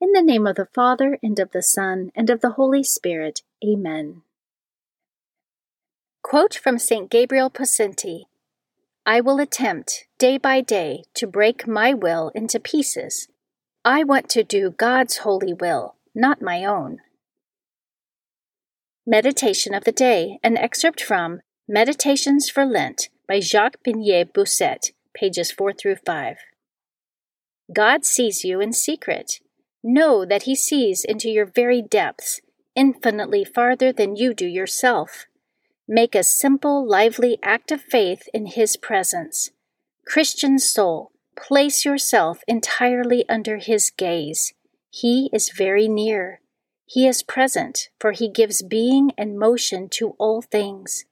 In 0.00 0.12
the 0.12 0.22
name 0.22 0.46
of 0.46 0.56
the 0.56 0.68
Father, 0.74 1.18
and 1.22 1.38
of 1.38 1.50
the 1.52 1.62
Son, 1.62 2.10
and 2.14 2.30
of 2.30 2.40
the 2.40 2.52
Holy 2.52 2.82
Spirit. 2.82 3.42
Amen. 3.62 4.22
Quote 6.22 6.54
from 6.54 6.78
St. 6.78 7.10
Gabriel 7.10 7.50
Possenti 7.50 8.24
I 9.04 9.20
will 9.20 9.38
attempt, 9.38 10.06
day 10.18 10.38
by 10.38 10.62
day, 10.62 11.04
to 11.14 11.26
break 11.26 11.66
my 11.66 11.92
will 11.92 12.30
into 12.34 12.58
pieces. 12.58 13.28
I 13.84 14.04
want 14.04 14.30
to 14.30 14.42
do 14.42 14.70
God's 14.70 15.18
holy 15.18 15.52
will, 15.52 15.96
not 16.14 16.40
my 16.40 16.64
own. 16.64 17.00
Meditation 19.06 19.74
of 19.74 19.84
the 19.84 19.92
Day, 19.92 20.38
an 20.42 20.56
excerpt 20.56 21.02
from 21.02 21.40
Meditations 21.68 22.48
for 22.48 22.64
Lent 22.64 23.10
by 23.28 23.40
Jacques 23.40 23.82
Bénigne 23.86 24.32
Bossuet, 24.32 24.92
pages 25.14 25.50
4 25.50 25.74
through 25.74 25.96
5. 26.06 26.36
God 27.72 28.04
sees 28.04 28.44
you 28.44 28.60
in 28.60 28.72
secret. 28.72 29.40
Know 29.82 30.24
that 30.26 30.42
He 30.42 30.54
sees 30.54 31.04
into 31.04 31.30
your 31.30 31.46
very 31.46 31.80
depths, 31.80 32.40
infinitely 32.74 33.44
farther 33.44 33.92
than 33.92 34.16
you 34.16 34.34
do 34.34 34.46
yourself. 34.46 35.26
Make 35.88 36.14
a 36.14 36.22
simple, 36.22 36.86
lively 36.86 37.38
act 37.42 37.72
of 37.72 37.80
faith 37.80 38.28
in 38.34 38.46
His 38.46 38.76
presence. 38.76 39.50
Christian 40.04 40.58
soul, 40.58 41.12
place 41.36 41.84
yourself 41.84 42.40
entirely 42.46 43.26
under 43.28 43.56
His 43.56 43.90
gaze. 43.90 44.52
He 44.90 45.30
is 45.32 45.50
very 45.50 45.88
near. 45.88 46.40
He 46.84 47.06
is 47.06 47.22
present, 47.22 47.88
for 47.98 48.12
He 48.12 48.28
gives 48.28 48.62
being 48.62 49.12
and 49.16 49.38
motion 49.38 49.88
to 49.90 50.10
all 50.18 50.42
things. 50.42 51.06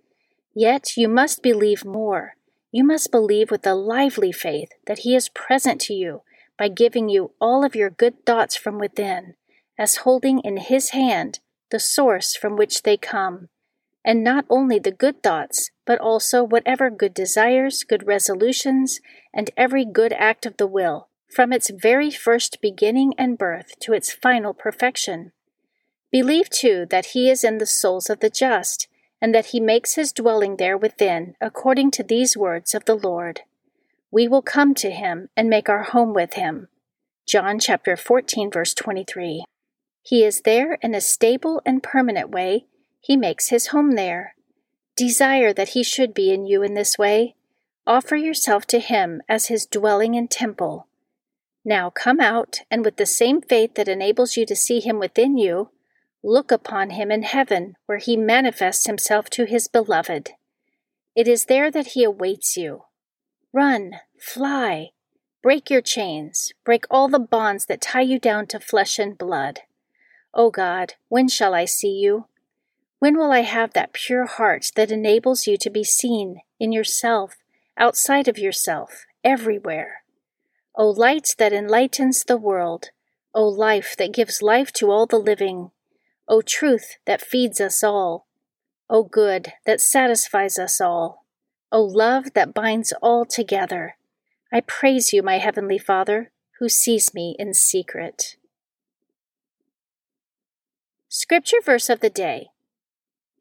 Yet 0.54 0.96
you 0.96 1.08
must 1.08 1.42
believe 1.42 1.84
more. 1.84 2.34
You 2.70 2.84
must 2.84 3.10
believe 3.10 3.50
with 3.50 3.66
a 3.66 3.74
lively 3.74 4.32
faith 4.32 4.70
that 4.86 5.00
He 5.00 5.16
is 5.16 5.30
present 5.30 5.80
to 5.82 5.94
you 5.94 6.22
by 6.58 6.68
giving 6.68 7.08
you 7.08 7.30
all 7.40 7.64
of 7.64 7.76
your 7.76 7.88
good 7.88 8.26
thoughts 8.26 8.56
from 8.56 8.78
within, 8.78 9.34
as 9.78 9.98
holding 9.98 10.40
in 10.40 10.56
His 10.56 10.90
hand 10.90 11.38
the 11.70 11.78
source 11.78 12.34
from 12.34 12.56
which 12.56 12.82
they 12.82 12.96
come. 12.96 13.48
And 14.04 14.24
not 14.24 14.44
only 14.50 14.78
the 14.78 14.90
good 14.90 15.22
thoughts, 15.22 15.70
but 15.86 16.00
also 16.00 16.42
whatever 16.42 16.90
good 16.90 17.14
desires, 17.14 17.84
good 17.84 18.06
resolutions, 18.06 19.00
and 19.32 19.50
every 19.56 19.84
good 19.84 20.12
act 20.14 20.46
of 20.46 20.56
the 20.56 20.66
will, 20.66 21.08
from 21.30 21.52
its 21.52 21.70
very 21.70 22.10
first 22.10 22.60
beginning 22.60 23.12
and 23.18 23.38
birth 23.38 23.78
to 23.80 23.92
its 23.92 24.12
final 24.12 24.54
perfection. 24.54 25.32
Believe 26.10 26.48
too 26.48 26.86
that 26.90 27.06
He 27.06 27.30
is 27.30 27.44
in 27.44 27.58
the 27.58 27.66
souls 27.66 28.08
of 28.08 28.20
the 28.20 28.30
just, 28.30 28.88
and 29.20 29.34
that 29.34 29.46
He 29.46 29.60
makes 29.60 29.94
His 29.94 30.12
dwelling 30.12 30.56
there 30.56 30.78
within, 30.78 31.34
according 31.40 31.90
to 31.92 32.02
these 32.02 32.36
words 32.36 32.74
of 32.74 32.86
the 32.86 32.96
Lord 32.96 33.42
we 34.10 34.26
will 34.26 34.42
come 34.42 34.74
to 34.74 34.90
him 34.90 35.28
and 35.36 35.50
make 35.50 35.68
our 35.68 35.82
home 35.82 36.14
with 36.14 36.34
him. 36.34 36.68
John 37.26 37.58
chapter 37.58 37.96
14 37.96 38.50
verse 38.50 38.72
23. 38.72 39.44
He 40.02 40.24
is 40.24 40.42
there 40.42 40.74
in 40.74 40.94
a 40.94 41.00
stable 41.00 41.60
and 41.66 41.82
permanent 41.82 42.30
way. 42.30 42.66
He 43.00 43.16
makes 43.16 43.50
his 43.50 43.68
home 43.68 43.92
there. 43.92 44.34
Desire 44.96 45.52
that 45.52 45.70
he 45.70 45.82
should 45.82 46.14
be 46.14 46.32
in 46.32 46.46
you 46.46 46.62
in 46.62 46.74
this 46.74 46.96
way. 46.96 47.34
Offer 47.86 48.16
yourself 48.16 48.66
to 48.68 48.78
him 48.78 49.20
as 49.28 49.46
his 49.46 49.66
dwelling 49.66 50.16
and 50.16 50.30
temple. 50.30 50.88
Now 51.64 51.90
come 51.90 52.20
out 52.20 52.60
and 52.70 52.84
with 52.84 52.96
the 52.96 53.06
same 53.06 53.42
faith 53.42 53.74
that 53.74 53.88
enables 53.88 54.36
you 54.36 54.46
to 54.46 54.56
see 54.56 54.80
him 54.80 54.98
within 54.98 55.36
you, 55.36 55.70
look 56.22 56.50
upon 56.50 56.90
him 56.90 57.10
in 57.10 57.22
heaven 57.22 57.74
where 57.84 57.98
he 57.98 58.16
manifests 58.16 58.86
himself 58.86 59.28
to 59.30 59.44
his 59.44 59.68
beloved. 59.68 60.30
It 61.14 61.28
is 61.28 61.44
there 61.44 61.70
that 61.70 61.88
he 61.88 62.04
awaits 62.04 62.56
you 62.56 62.84
Run, 63.52 63.92
fly, 64.20 64.90
break 65.42 65.70
your 65.70 65.80
chains, 65.80 66.52
break 66.64 66.84
all 66.90 67.08
the 67.08 67.18
bonds 67.18 67.66
that 67.66 67.80
tie 67.80 68.02
you 68.02 68.18
down 68.18 68.46
to 68.48 68.60
flesh 68.60 68.98
and 68.98 69.16
blood. 69.16 69.60
O 70.34 70.46
oh 70.46 70.50
God, 70.50 70.94
when 71.08 71.28
shall 71.28 71.54
I 71.54 71.64
see 71.64 71.92
you? 71.92 72.26
When 72.98 73.16
will 73.16 73.32
I 73.32 73.40
have 73.40 73.72
that 73.72 73.92
pure 73.94 74.26
heart 74.26 74.72
that 74.76 74.90
enables 74.90 75.46
you 75.46 75.56
to 75.58 75.70
be 75.70 75.84
seen 75.84 76.40
in 76.60 76.72
yourself, 76.72 77.36
outside 77.76 78.28
of 78.28 78.38
yourself, 78.38 79.06
everywhere? 79.24 80.02
O 80.76 80.88
oh, 80.88 80.90
light 80.90 81.34
that 81.38 81.52
enlightens 81.52 82.24
the 82.24 82.36
world, 82.36 82.90
O 83.34 83.44
oh, 83.44 83.48
life 83.48 83.96
that 83.96 84.12
gives 84.12 84.42
life 84.42 84.72
to 84.74 84.90
all 84.90 85.06
the 85.06 85.18
living, 85.18 85.70
O 86.28 86.42
truth 86.42 86.96
that 87.06 87.22
feeds 87.22 87.60
us 87.60 87.82
all, 87.82 88.26
O 88.90 89.04
good 89.04 89.54
that 89.64 89.80
satisfies 89.80 90.58
us 90.58 90.80
all. 90.80 91.24
O 91.70 91.82
love 91.82 92.32
that 92.34 92.54
binds 92.54 92.92
all 93.02 93.24
together, 93.26 93.96
I 94.52 94.60
praise 94.60 95.12
you, 95.12 95.22
my 95.22 95.38
heavenly 95.38 95.78
Father, 95.78 96.30
who 96.58 96.68
sees 96.68 97.12
me 97.12 97.36
in 97.38 97.52
secret. 97.52 98.36
Scripture 101.08 101.60
verse 101.62 101.90
of 101.90 102.00
the 102.00 102.10
day 102.10 102.48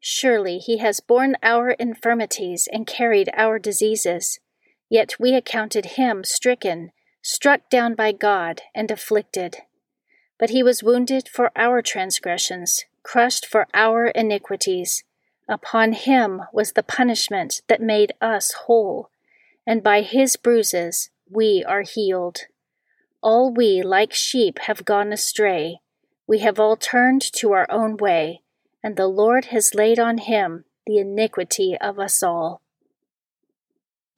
Surely 0.00 0.58
he 0.58 0.78
has 0.78 1.00
borne 1.00 1.36
our 1.42 1.70
infirmities 1.70 2.68
and 2.72 2.86
carried 2.86 3.30
our 3.34 3.58
diseases, 3.58 4.38
yet 4.88 5.16
we 5.18 5.34
accounted 5.34 5.96
him 5.96 6.22
stricken, 6.22 6.92
struck 7.22 7.68
down 7.68 7.94
by 7.94 8.12
God, 8.12 8.62
and 8.74 8.90
afflicted. 8.90 9.58
But 10.38 10.50
he 10.50 10.62
was 10.62 10.82
wounded 10.82 11.28
for 11.28 11.50
our 11.56 11.82
transgressions, 11.82 12.84
crushed 13.02 13.44
for 13.44 13.66
our 13.74 14.06
iniquities. 14.08 15.02
Upon 15.48 15.92
him 15.92 16.42
was 16.52 16.72
the 16.72 16.82
punishment 16.82 17.62
that 17.68 17.80
made 17.80 18.12
us 18.20 18.52
whole, 18.66 19.10
and 19.66 19.82
by 19.82 20.02
his 20.02 20.36
bruises 20.36 21.10
we 21.30 21.64
are 21.66 21.82
healed. 21.82 22.40
All 23.22 23.52
we, 23.52 23.82
like 23.82 24.12
sheep, 24.12 24.58
have 24.60 24.84
gone 24.84 25.12
astray. 25.12 25.80
We 26.26 26.40
have 26.40 26.60
all 26.60 26.76
turned 26.76 27.22
to 27.36 27.52
our 27.52 27.66
own 27.70 27.96
way, 27.96 28.42
and 28.82 28.96
the 28.96 29.08
Lord 29.08 29.46
has 29.46 29.74
laid 29.74 29.98
on 29.98 30.18
him 30.18 30.64
the 30.86 30.98
iniquity 30.98 31.76
of 31.80 31.98
us 31.98 32.22
all. 32.22 32.60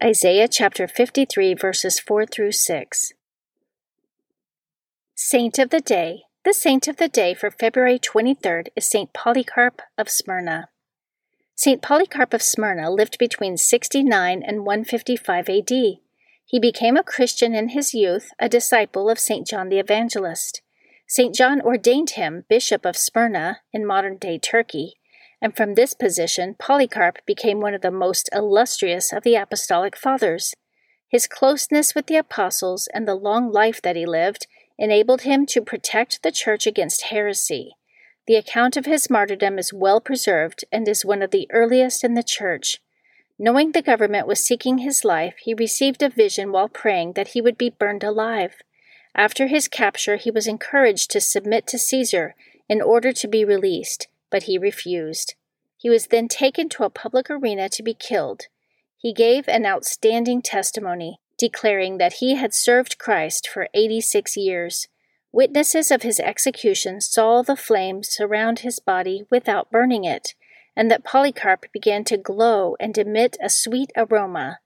Isaiah 0.02 0.48
chapter 0.48 0.88
53, 0.88 1.54
verses 1.54 2.00
4 2.00 2.26
through 2.26 2.52
6. 2.52 3.12
Saint 5.14 5.58
of 5.58 5.70
the 5.70 5.80
Day. 5.80 6.22
The 6.44 6.54
saint 6.54 6.88
of 6.88 6.96
the 6.96 7.08
day 7.08 7.34
for 7.34 7.50
February 7.50 7.98
23rd 7.98 8.68
is 8.74 8.88
Saint 8.88 9.12
Polycarp 9.12 9.82
of 9.98 10.08
Smyrna. 10.08 10.70
Saint 11.62 11.82
Polycarp 11.82 12.32
of 12.32 12.40
Smyrna 12.40 12.90
lived 12.90 13.18
between 13.18 13.58
69 13.58 14.42
and 14.42 14.64
155 14.64 15.46
AD. 15.50 15.68
He 15.68 16.58
became 16.58 16.96
a 16.96 17.02
Christian 17.02 17.54
in 17.54 17.68
his 17.68 17.92
youth, 17.92 18.30
a 18.38 18.48
disciple 18.48 19.10
of 19.10 19.18
Saint 19.18 19.46
John 19.46 19.68
the 19.68 19.78
Evangelist. 19.78 20.62
St. 21.06 21.34
John 21.34 21.60
ordained 21.60 22.12
him 22.12 22.46
Bishop 22.48 22.86
of 22.86 22.96
Smyrna 22.96 23.58
in 23.74 23.84
modern 23.84 24.16
day 24.16 24.38
Turkey, 24.38 24.94
and 25.42 25.54
from 25.54 25.74
this 25.74 25.92
position 25.92 26.56
Polycarp 26.58 27.18
became 27.26 27.60
one 27.60 27.74
of 27.74 27.82
the 27.82 27.90
most 27.90 28.30
illustrious 28.32 29.12
of 29.12 29.22
the 29.22 29.34
Apostolic 29.34 29.98
Fathers. 29.98 30.54
His 31.10 31.26
closeness 31.26 31.94
with 31.94 32.06
the 32.06 32.16
apostles 32.16 32.88
and 32.94 33.06
the 33.06 33.14
long 33.14 33.52
life 33.52 33.82
that 33.82 33.96
he 33.96 34.06
lived 34.06 34.46
enabled 34.78 35.22
him 35.22 35.44
to 35.44 35.60
protect 35.60 36.22
the 36.22 36.32
church 36.32 36.66
against 36.66 37.10
heresy. 37.10 37.74
The 38.26 38.36
account 38.36 38.76
of 38.76 38.86
his 38.86 39.10
martyrdom 39.10 39.58
is 39.58 39.72
well 39.72 40.00
preserved 40.00 40.64
and 40.70 40.86
is 40.86 41.04
one 41.04 41.22
of 41.22 41.30
the 41.30 41.48
earliest 41.50 42.04
in 42.04 42.14
the 42.14 42.22
church. 42.22 42.80
Knowing 43.38 43.72
the 43.72 43.82
government 43.82 44.26
was 44.26 44.44
seeking 44.44 44.78
his 44.78 45.04
life, 45.04 45.34
he 45.42 45.54
received 45.54 46.02
a 46.02 46.10
vision 46.10 46.52
while 46.52 46.68
praying 46.68 47.14
that 47.14 47.28
he 47.28 47.40
would 47.40 47.56
be 47.56 47.70
burned 47.70 48.04
alive. 48.04 48.56
After 49.14 49.46
his 49.46 49.66
capture, 49.66 50.16
he 50.16 50.30
was 50.30 50.46
encouraged 50.46 51.10
to 51.10 51.20
submit 51.20 51.66
to 51.68 51.78
Caesar 51.78 52.34
in 52.68 52.82
order 52.82 53.12
to 53.12 53.26
be 53.26 53.44
released, 53.44 54.08
but 54.30 54.44
he 54.44 54.58
refused. 54.58 55.34
He 55.76 55.88
was 55.88 56.08
then 56.08 56.28
taken 56.28 56.68
to 56.68 56.84
a 56.84 56.90
public 56.90 57.30
arena 57.30 57.68
to 57.70 57.82
be 57.82 57.94
killed. 57.94 58.42
He 58.98 59.14
gave 59.14 59.48
an 59.48 59.64
outstanding 59.64 60.42
testimony, 60.42 61.18
declaring 61.38 61.96
that 61.96 62.14
he 62.14 62.34
had 62.34 62.52
served 62.52 62.98
Christ 62.98 63.48
for 63.48 63.68
86 63.72 64.36
years. 64.36 64.88
Witnesses 65.32 65.92
of 65.92 66.02
his 66.02 66.18
execution 66.18 67.00
saw 67.00 67.42
the 67.42 67.56
flames 67.56 68.08
surround 68.08 68.60
his 68.60 68.80
body 68.80 69.26
without 69.30 69.70
burning 69.70 70.04
it, 70.04 70.34
and 70.74 70.90
that 70.90 71.04
Polycarp 71.04 71.66
began 71.72 72.02
to 72.04 72.16
glow 72.16 72.76
and 72.80 72.98
emit 72.98 73.36
a 73.40 73.48
sweet 73.48 73.92
aroma. 73.96 74.58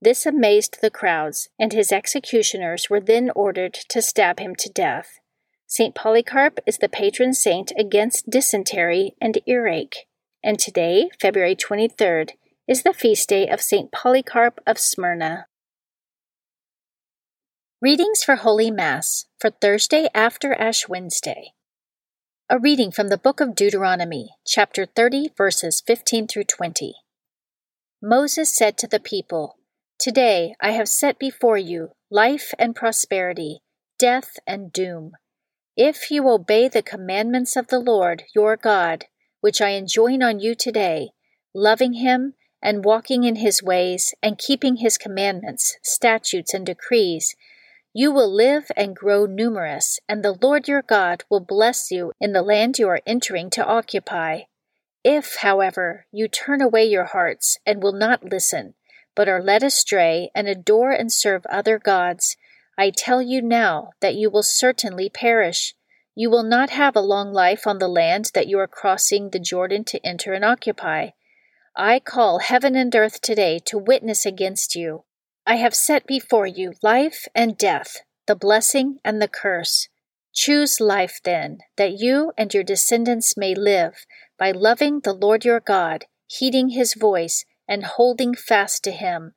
This 0.00 0.24
amazed 0.24 0.78
the 0.80 0.90
crowds, 0.90 1.48
and 1.58 1.72
his 1.72 1.92
executioners 1.92 2.88
were 2.88 3.00
then 3.00 3.30
ordered 3.34 3.74
to 3.88 4.00
stab 4.00 4.40
him 4.40 4.54
to 4.56 4.70
death. 4.70 5.18
St. 5.66 5.94
Polycarp 5.94 6.60
is 6.66 6.78
the 6.78 6.88
patron 6.88 7.34
saint 7.34 7.72
against 7.76 8.30
dysentery 8.30 9.16
and 9.20 9.38
earache, 9.46 10.06
and 10.42 10.58
today, 10.58 11.10
February 11.20 11.56
23rd, 11.56 12.30
is 12.66 12.84
the 12.84 12.92
feast 12.94 13.28
day 13.28 13.48
of 13.48 13.60
St. 13.60 13.92
Polycarp 13.92 14.60
of 14.66 14.78
Smyrna. 14.78 15.46
Readings 17.82 18.24
for 18.24 18.36
Holy 18.36 18.70
Mass 18.70 19.26
for 19.38 19.50
Thursday 19.50 20.08
after 20.14 20.54
Ash 20.54 20.88
Wednesday. 20.88 21.52
A 22.48 22.58
reading 22.58 22.90
from 22.90 23.08
the 23.08 23.18
book 23.18 23.38
of 23.38 23.54
Deuteronomy, 23.54 24.30
chapter 24.46 24.86
30, 24.86 25.32
verses 25.36 25.82
15 25.86 26.26
through 26.26 26.44
20. 26.44 26.94
Moses 28.02 28.56
said 28.56 28.78
to 28.78 28.86
the 28.86 28.98
people, 28.98 29.58
Today 29.98 30.54
I 30.58 30.70
have 30.70 30.88
set 30.88 31.18
before 31.18 31.58
you 31.58 31.90
life 32.10 32.54
and 32.58 32.74
prosperity, 32.74 33.60
death 33.98 34.38
and 34.46 34.72
doom. 34.72 35.12
If 35.76 36.10
you 36.10 36.30
obey 36.30 36.68
the 36.68 36.80
commandments 36.80 37.56
of 37.56 37.66
the 37.66 37.78
Lord 37.78 38.22
your 38.34 38.56
God, 38.56 39.04
which 39.42 39.60
I 39.60 39.72
enjoin 39.72 40.22
on 40.22 40.40
you 40.40 40.54
today, 40.54 41.10
loving 41.54 41.92
him 41.92 42.32
and 42.62 42.86
walking 42.86 43.24
in 43.24 43.36
his 43.36 43.62
ways 43.62 44.14
and 44.22 44.38
keeping 44.38 44.76
his 44.76 44.96
commandments, 44.96 45.76
statutes, 45.82 46.54
and 46.54 46.64
decrees, 46.64 47.36
you 47.98 48.12
will 48.12 48.30
live 48.30 48.70
and 48.76 48.94
grow 48.94 49.24
numerous, 49.24 49.98
and 50.06 50.22
the 50.22 50.36
Lord 50.42 50.68
your 50.68 50.82
God 50.82 51.24
will 51.30 51.40
bless 51.40 51.90
you 51.90 52.12
in 52.20 52.34
the 52.34 52.42
land 52.42 52.78
you 52.78 52.86
are 52.88 53.00
entering 53.06 53.48
to 53.48 53.64
occupy. 53.64 54.40
If, 55.02 55.36
however, 55.36 56.04
you 56.12 56.28
turn 56.28 56.60
away 56.60 56.84
your 56.84 57.06
hearts 57.06 57.56
and 57.64 57.82
will 57.82 57.94
not 57.94 58.22
listen, 58.22 58.74
but 59.14 59.30
are 59.30 59.42
led 59.42 59.62
astray 59.62 60.28
and 60.34 60.46
adore 60.46 60.90
and 60.90 61.10
serve 61.10 61.46
other 61.46 61.78
gods, 61.78 62.36
I 62.76 62.90
tell 62.90 63.22
you 63.22 63.40
now 63.40 63.92
that 64.02 64.14
you 64.14 64.28
will 64.28 64.42
certainly 64.42 65.08
perish. 65.08 65.74
You 66.14 66.28
will 66.28 66.44
not 66.44 66.68
have 66.68 66.96
a 66.96 67.00
long 67.00 67.32
life 67.32 67.66
on 67.66 67.78
the 67.78 67.88
land 67.88 68.30
that 68.34 68.46
you 68.46 68.58
are 68.58 68.68
crossing 68.68 69.30
the 69.30 69.40
Jordan 69.40 69.84
to 69.84 70.06
enter 70.06 70.34
and 70.34 70.44
occupy. 70.44 71.12
I 71.74 72.00
call 72.00 72.40
heaven 72.40 72.76
and 72.76 72.94
earth 72.94 73.22
today 73.22 73.58
to 73.64 73.78
witness 73.78 74.26
against 74.26 74.74
you. 74.74 75.05
I 75.46 75.56
have 75.56 75.74
set 75.74 76.06
before 76.06 76.46
you 76.46 76.72
life 76.82 77.26
and 77.34 77.56
death, 77.56 77.98
the 78.26 78.34
blessing 78.34 78.98
and 79.04 79.22
the 79.22 79.28
curse. 79.28 79.88
Choose 80.34 80.80
life 80.80 81.20
then, 81.24 81.58
that 81.76 81.98
you 81.98 82.32
and 82.36 82.52
your 82.52 82.64
descendants 82.64 83.36
may 83.36 83.54
live, 83.54 84.04
by 84.38 84.50
loving 84.50 85.00
the 85.00 85.14
Lord 85.14 85.44
your 85.44 85.60
God, 85.60 86.04
heeding 86.26 86.70
his 86.70 86.94
voice, 86.94 87.44
and 87.68 87.84
holding 87.84 88.34
fast 88.34 88.84
to 88.84 88.92
Him. 88.92 89.34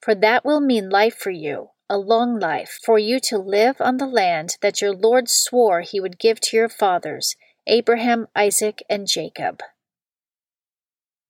For 0.00 0.14
that 0.14 0.44
will 0.44 0.60
mean 0.60 0.90
life 0.90 1.16
for 1.16 1.30
you, 1.30 1.70
a 1.88 1.96
long 1.96 2.38
life, 2.38 2.78
for 2.84 2.98
you 2.98 3.20
to 3.20 3.38
live 3.38 3.76
on 3.80 3.96
the 3.96 4.06
land 4.06 4.56
that 4.60 4.80
your 4.80 4.94
Lord 4.94 5.28
swore 5.28 5.82
He 5.82 6.00
would 6.00 6.18
give 6.18 6.40
to 6.40 6.56
your 6.56 6.68
fathers, 6.68 7.36
Abraham, 7.66 8.26
Isaac, 8.34 8.82
and 8.90 9.06
Jacob. 9.06 9.62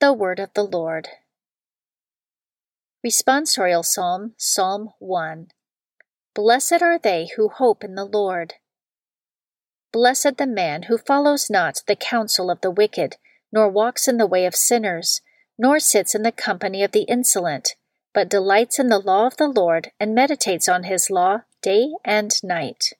The 0.01 0.13
Word 0.13 0.41
of 0.41 0.51
the 0.55 0.65
Lord. 0.65 1.09
Responsorial 3.05 3.85
Psalm, 3.85 4.35
Psalm 4.37 4.91
1. 5.01 5.49
Blessed 6.35 6.83
are 6.83 6.99
they 6.99 7.31
who 7.37 7.49
hope 7.49 7.83
in 7.83 7.97
the 7.97 8.05
Lord. 8.05 8.55
Blessed 9.93 10.37
the 10.39 10.47
man 10.47 10.85
who 10.85 10.97
follows 10.99 11.51
not 11.51 11.83
the 11.89 11.97
counsel 11.97 12.49
of 12.49 12.61
the 12.61 12.71
wicked, 12.71 13.17
nor 13.51 13.69
walks 13.69 14.07
in 14.07 14.19
the 14.19 14.27
way 14.27 14.47
of 14.47 14.55
sinners 14.55 15.21
nor 15.59 15.79
sits 15.79 16.15
in 16.15 16.23
the 16.23 16.33
company 16.33 16.83
of 16.83 16.93
the 16.93 17.03
insolent, 17.03 17.75
but 18.15 18.29
delights 18.29 18.79
in 18.79 18.89
the 18.89 18.99
law 18.99 19.27
of 19.27 19.37
the 19.37 19.49
Lord 19.49 19.91
and 20.01 20.15
meditates 20.15 20.69
on 20.69 20.85
his 20.85 21.11
law 21.11 21.43
day 21.61 21.93
and 22.05 22.33
night. 22.43 22.95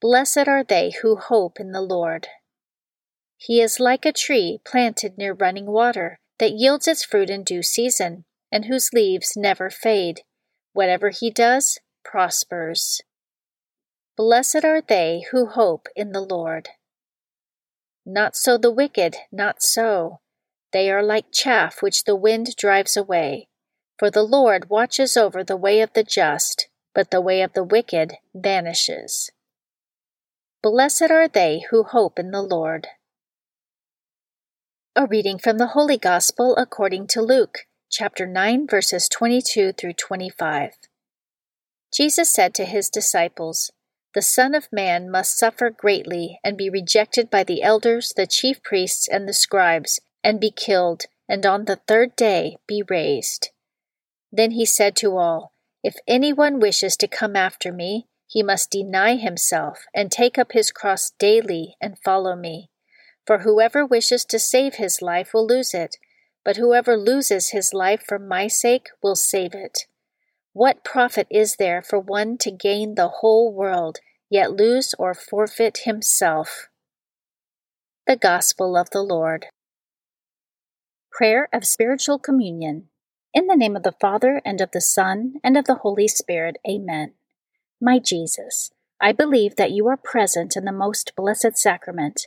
Blessed 0.00 0.48
are 0.48 0.64
they 0.64 0.92
who 1.02 1.16
hope 1.16 1.60
in 1.60 1.72
the 1.72 1.80
Lord. 1.80 2.28
He 3.36 3.60
is 3.60 3.80
like 3.80 4.04
a 4.04 4.12
tree 4.12 4.60
planted 4.64 5.18
near 5.18 5.32
running 5.32 5.66
water 5.66 6.18
that 6.38 6.52
yields 6.52 6.88
its 6.88 7.04
fruit 7.04 7.30
in 7.30 7.44
due 7.44 7.62
season, 7.62 8.24
and 8.54 8.66
whose 8.66 8.92
leaves 8.92 9.36
never 9.36 9.68
fade. 9.68 10.20
Whatever 10.72 11.10
he 11.10 11.28
does 11.28 11.80
prospers. 12.04 13.00
Blessed 14.16 14.64
are 14.64 14.80
they 14.80 15.24
who 15.32 15.46
hope 15.46 15.88
in 15.96 16.12
the 16.12 16.20
Lord. 16.20 16.68
Not 18.06 18.36
so 18.36 18.56
the 18.56 18.70
wicked, 18.70 19.16
not 19.32 19.60
so. 19.60 20.20
They 20.72 20.88
are 20.88 21.02
like 21.02 21.32
chaff 21.32 21.82
which 21.82 22.04
the 22.04 22.14
wind 22.14 22.54
drives 22.54 22.96
away. 22.96 23.48
For 23.98 24.08
the 24.08 24.22
Lord 24.22 24.70
watches 24.70 25.16
over 25.16 25.42
the 25.42 25.56
way 25.56 25.80
of 25.80 25.92
the 25.94 26.04
just, 26.04 26.68
but 26.94 27.10
the 27.10 27.20
way 27.20 27.42
of 27.42 27.54
the 27.54 27.64
wicked 27.64 28.14
vanishes. 28.32 29.32
Blessed 30.62 31.10
are 31.10 31.26
they 31.26 31.64
who 31.70 31.82
hope 31.82 32.20
in 32.20 32.30
the 32.30 32.42
Lord. 32.42 32.86
A 34.94 35.06
reading 35.06 35.38
from 35.38 35.58
the 35.58 35.68
Holy 35.68 35.98
Gospel 35.98 36.54
according 36.56 37.08
to 37.08 37.20
Luke, 37.20 37.66
chapter 37.96 38.26
9, 38.26 38.66
verses 38.68 39.08
22 39.08 39.70
through 39.70 39.92
25. 39.92 40.72
Jesus 41.94 42.28
said 42.28 42.52
to 42.52 42.64
his 42.64 42.88
disciples, 42.88 43.70
The 44.14 44.22
Son 44.22 44.52
of 44.56 44.66
Man 44.72 45.08
must 45.08 45.38
suffer 45.38 45.70
greatly 45.70 46.40
and 46.42 46.56
be 46.56 46.68
rejected 46.68 47.30
by 47.30 47.44
the 47.44 47.62
elders, 47.62 48.12
the 48.16 48.26
chief 48.26 48.64
priests, 48.64 49.06
and 49.06 49.28
the 49.28 49.32
scribes 49.32 50.00
and 50.24 50.40
be 50.40 50.50
killed, 50.50 51.04
and 51.28 51.46
on 51.46 51.66
the 51.66 51.78
third 51.86 52.16
day 52.16 52.56
be 52.66 52.82
raised. 52.90 53.50
Then 54.32 54.50
he 54.50 54.66
said 54.66 54.96
to 54.96 55.16
all, 55.16 55.52
If 55.84 55.94
anyone 56.08 56.58
wishes 56.58 56.96
to 56.96 57.06
come 57.06 57.36
after 57.36 57.70
me, 57.70 58.08
he 58.26 58.42
must 58.42 58.72
deny 58.72 59.14
himself 59.14 59.84
and 59.94 60.10
take 60.10 60.36
up 60.36 60.50
his 60.50 60.72
cross 60.72 61.12
daily 61.20 61.76
and 61.80 61.96
follow 62.00 62.34
me. 62.34 62.70
For 63.24 63.38
whoever 63.38 63.86
wishes 63.86 64.24
to 64.24 64.40
save 64.40 64.74
his 64.74 65.00
life 65.00 65.32
will 65.32 65.46
lose 65.46 65.72
it, 65.72 65.96
but 66.44 66.56
whoever 66.56 66.96
loses 66.96 67.50
his 67.50 67.72
life 67.72 68.02
for 68.06 68.18
my 68.18 68.46
sake 68.46 68.88
will 69.02 69.16
save 69.16 69.54
it. 69.54 69.86
What 70.52 70.84
profit 70.84 71.26
is 71.30 71.56
there 71.56 71.82
for 71.82 71.98
one 71.98 72.38
to 72.38 72.50
gain 72.50 72.94
the 72.94 73.08
whole 73.08 73.52
world, 73.52 73.98
yet 74.30 74.52
lose 74.52 74.94
or 74.98 75.14
forfeit 75.14 75.80
himself? 75.84 76.68
The 78.06 78.16
Gospel 78.16 78.76
of 78.76 78.90
the 78.90 79.02
Lord. 79.02 79.46
Prayer 81.10 81.48
of 81.52 81.64
Spiritual 81.64 82.18
Communion. 82.18 82.88
In 83.32 83.46
the 83.46 83.56
name 83.56 83.74
of 83.74 83.82
the 83.82 83.96
Father, 84.00 84.40
and 84.44 84.60
of 84.60 84.70
the 84.72 84.80
Son, 84.80 85.34
and 85.42 85.56
of 85.56 85.64
the 85.64 85.76
Holy 85.76 86.06
Spirit. 86.06 86.56
Amen. 86.68 87.14
My 87.80 87.98
Jesus, 87.98 88.70
I 89.00 89.12
believe 89.12 89.56
that 89.56 89.72
you 89.72 89.88
are 89.88 89.96
present 89.96 90.56
in 90.56 90.64
the 90.64 90.72
most 90.72 91.12
blessed 91.16 91.56
sacrament. 91.56 92.26